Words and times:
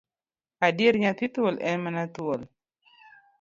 Adier 0.67 0.95
nyathi 1.01 1.25
thuol, 1.33 1.55
en 1.69 1.77
mana 1.83 2.03
thuol. 2.15 2.41